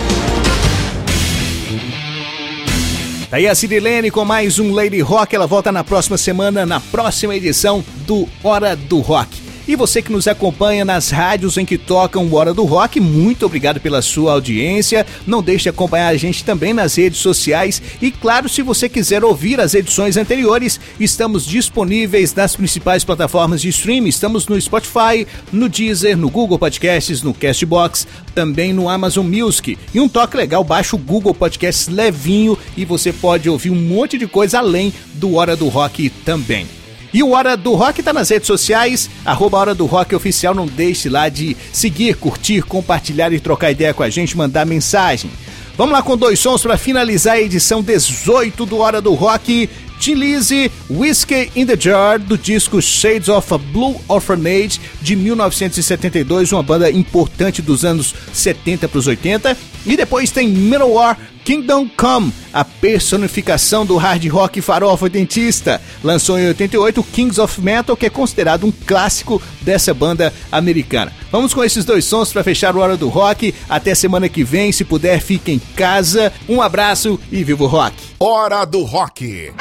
Daí 3.30 3.44
tá 3.44 3.52
a 3.52 3.54
Cirilene 3.54 4.10
com 4.10 4.24
mais 4.24 4.58
um 4.58 4.72
Lady 4.72 5.00
Rock. 5.00 5.34
Ela 5.36 5.46
volta 5.46 5.70
na 5.70 5.84
próxima 5.84 6.18
semana, 6.18 6.66
na 6.66 6.80
próxima 6.80 7.36
edição 7.36 7.84
do 8.06 8.28
Hora 8.42 8.74
do 8.74 8.98
Rock. 8.98 9.39
E 9.68 9.76
você 9.76 10.02
que 10.02 10.12
nos 10.12 10.26
acompanha 10.26 10.84
nas 10.84 11.10
rádios 11.10 11.56
em 11.56 11.64
que 11.64 11.78
tocam 11.78 12.26
o 12.26 12.34
Hora 12.34 12.52
do 12.52 12.64
Rock, 12.64 12.98
muito 12.98 13.46
obrigado 13.46 13.80
pela 13.80 14.02
sua 14.02 14.32
audiência. 14.32 15.06
Não 15.26 15.42
deixe 15.42 15.64
de 15.64 15.68
acompanhar 15.68 16.08
a 16.08 16.16
gente 16.16 16.44
também 16.44 16.72
nas 16.72 16.94
redes 16.96 17.20
sociais. 17.20 17.80
E 18.00 18.10
claro, 18.10 18.48
se 18.48 18.62
você 18.62 18.88
quiser 18.88 19.22
ouvir 19.22 19.60
as 19.60 19.74
edições 19.74 20.16
anteriores, 20.16 20.80
estamos 20.98 21.46
disponíveis 21.46 22.34
nas 22.34 22.56
principais 22.56 23.04
plataformas 23.04 23.60
de 23.60 23.68
streaming. 23.68 24.08
Estamos 24.08 24.46
no 24.48 24.60
Spotify, 24.60 25.26
no 25.52 25.68
Deezer, 25.68 26.16
no 26.16 26.30
Google 26.30 26.58
Podcasts, 26.58 27.22
no 27.22 27.34
Castbox, 27.34 28.06
também 28.34 28.72
no 28.72 28.88
Amazon 28.88 29.26
Music. 29.26 29.78
E 29.94 30.00
um 30.00 30.08
toque 30.08 30.36
legal, 30.36 30.64
baixa 30.64 30.96
o 30.96 30.98
Google 30.98 31.34
Podcasts 31.34 31.88
levinho 31.88 32.58
e 32.76 32.84
você 32.84 33.12
pode 33.12 33.48
ouvir 33.48 33.70
um 33.70 33.76
monte 33.76 34.18
de 34.18 34.26
coisa 34.26 34.58
além 34.58 34.92
do 35.14 35.34
Hora 35.34 35.54
do 35.54 35.68
Rock 35.68 36.10
também. 36.10 36.79
E 37.12 37.22
o 37.22 37.32
Hora 37.32 37.56
do 37.56 37.74
Rock 37.74 38.02
tá 38.02 38.12
nas 38.12 38.28
redes 38.28 38.46
sociais, 38.46 39.10
arroba 39.24 39.58
Hora 39.58 39.74
do 39.74 39.86
Rock 39.86 40.14
Oficial. 40.14 40.54
Não 40.54 40.66
deixe 40.66 41.08
lá 41.08 41.28
de 41.28 41.56
seguir, 41.72 42.14
curtir, 42.14 42.62
compartilhar 42.62 43.32
e 43.32 43.40
trocar 43.40 43.70
ideia 43.70 43.92
com 43.92 44.02
a 44.02 44.10
gente, 44.10 44.36
mandar 44.36 44.64
mensagem. 44.64 45.30
Vamos 45.76 45.92
lá 45.92 46.02
com 46.02 46.16
dois 46.16 46.38
sons 46.38 46.62
para 46.62 46.76
finalizar 46.76 47.34
a 47.34 47.40
edição 47.40 47.82
18 47.82 48.66
do 48.66 48.78
Hora 48.78 49.00
do 49.00 49.14
Rock. 49.14 49.68
Tin 50.00 50.14
Lizzy, 50.14 50.72
Whiskey 50.88 51.52
in 51.54 51.66
the 51.66 51.76
Jar, 51.78 52.18
do 52.18 52.38
disco 52.38 52.80
Shades 52.80 53.28
of 53.28 53.52
a 53.52 53.58
Blue 53.58 54.00
Orphanage, 54.08 54.80
de 55.00 55.16
1972, 55.16 56.52
uma 56.52 56.62
banda 56.62 56.90
importante 56.90 57.62
dos 57.62 57.84
anos 57.84 58.14
70 58.32 58.88
para 58.88 58.98
os 58.98 59.06
80. 59.06 59.56
E 59.86 59.96
depois 59.96 60.30
tem 60.30 60.48
Manowar 60.48 61.18
Kingdom 61.44 61.88
Come, 61.96 62.32
a 62.52 62.64
personificação 62.64 63.86
do 63.86 63.96
hard 63.96 64.24
rock 64.28 64.60
farofa 64.60 65.08
dentista. 65.08 65.80
Lançou 66.04 66.38
em 66.38 66.46
88 66.48 67.02
Kings 67.02 67.40
of 67.40 67.60
Metal, 67.60 67.96
que 67.96 68.06
é 68.06 68.10
considerado 68.10 68.66
um 68.66 68.70
clássico 68.70 69.42
dessa 69.62 69.94
banda 69.94 70.32
americana. 70.52 71.12
Vamos 71.32 71.54
com 71.54 71.64
esses 71.64 71.84
dois 71.84 72.04
sons 72.04 72.32
para 72.32 72.44
fechar 72.44 72.76
o 72.76 72.80
Hora 72.80 72.96
do 72.96 73.08
Rock. 73.08 73.54
Até 73.68 73.94
semana 73.94 74.28
que 74.28 74.44
vem, 74.44 74.70
se 74.70 74.84
puder, 74.84 75.20
fique 75.20 75.50
em 75.50 75.58
casa. 75.74 76.32
Um 76.48 76.60
abraço 76.60 77.18
e 77.32 77.42
viva 77.42 77.64
o 77.64 77.66
rock! 77.66 77.94
Hora 78.18 78.64
do 78.64 78.82
Rock! 78.82 79.52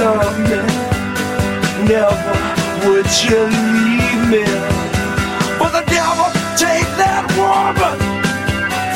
Never 0.00 0.16
would 2.86 3.10
you 3.22 3.42
leave 3.44 4.22
me. 4.30 4.44
But 5.58 5.72
the 5.76 5.84
devil 5.92 6.24
take 6.56 6.88
that 6.96 7.28
woman, 7.36 7.98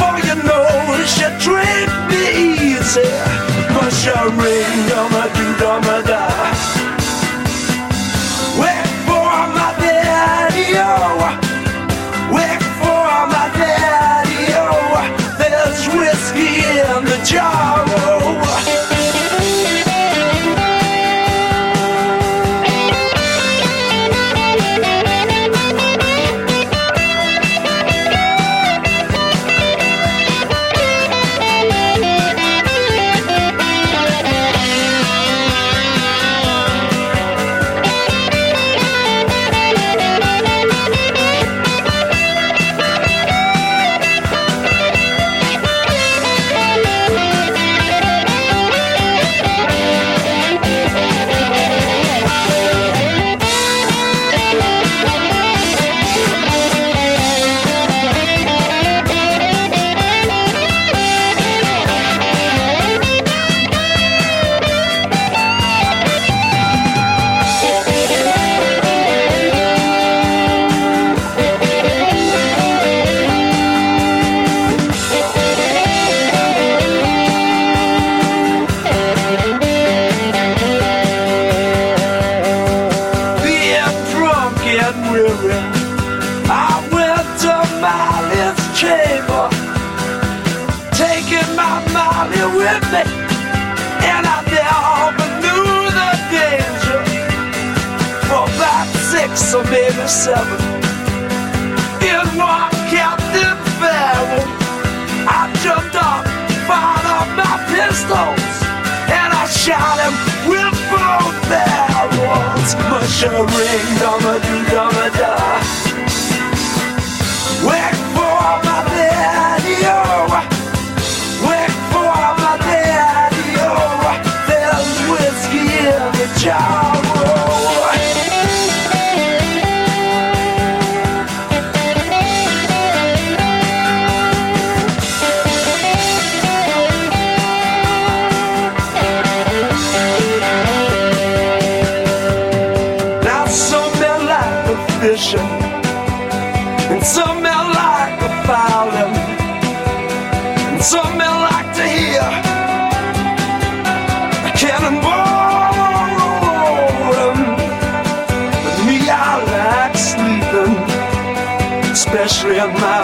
for 0.01 0.17
you 0.25 0.37
know 0.49 0.65
she 1.05 1.29
treat 1.45 1.91
me 2.09 2.23
easy. 2.73 3.05
But 3.75 3.91
she 3.93 4.17
ring, 4.41 4.89
dumma, 4.89 5.25
do, 5.37 5.47
dumma, 5.63 5.97
da. 6.07 6.74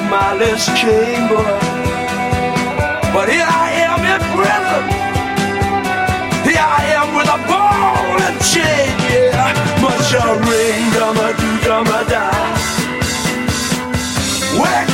My 0.02 0.08
mindless 0.08 0.66
chamber. 0.78 1.44
But 3.12 3.28
here 3.28 3.46
I 3.46 3.68
am 3.86 4.00
in 4.12 4.20
prison. 4.34 4.84
Here 6.48 6.66
I 6.80 6.84
am 6.98 7.08
with 7.16 7.28
a 7.28 7.40
ball 7.48 8.16
and 8.26 8.38
chain, 8.50 8.94
yeah. 9.10 9.52
Much 9.82 10.12
a 10.14 10.26
ring, 10.48 10.90
dama 10.94 11.28
do, 11.40 11.50
dama 11.66 12.04
da. 12.08 12.24
Wait 14.62 14.89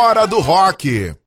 Hora 0.00 0.26
do 0.26 0.40
Rock. 0.40 1.19